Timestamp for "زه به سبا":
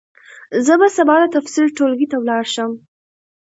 0.65-1.15